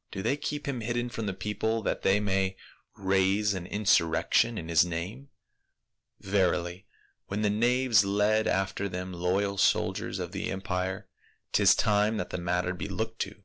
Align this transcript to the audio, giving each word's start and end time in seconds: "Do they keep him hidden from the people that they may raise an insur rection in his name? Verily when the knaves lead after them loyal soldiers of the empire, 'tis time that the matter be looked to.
"Do 0.12 0.22
they 0.22 0.38
keep 0.38 0.66
him 0.66 0.80
hidden 0.80 1.10
from 1.10 1.26
the 1.26 1.34
people 1.34 1.82
that 1.82 2.00
they 2.00 2.18
may 2.18 2.56
raise 2.96 3.52
an 3.52 3.66
insur 3.66 4.08
rection 4.10 4.58
in 4.58 4.70
his 4.70 4.82
name? 4.82 5.28
Verily 6.20 6.86
when 7.26 7.42
the 7.42 7.50
knaves 7.50 8.02
lead 8.02 8.46
after 8.46 8.88
them 8.88 9.12
loyal 9.12 9.58
soldiers 9.58 10.18
of 10.18 10.32
the 10.32 10.50
empire, 10.50 11.10
'tis 11.52 11.74
time 11.74 12.16
that 12.16 12.30
the 12.30 12.38
matter 12.38 12.72
be 12.72 12.88
looked 12.88 13.18
to. 13.20 13.42